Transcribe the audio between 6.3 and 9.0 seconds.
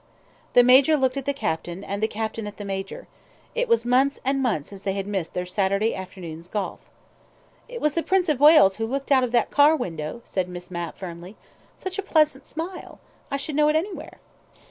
golf. "It was the Prince of Wales who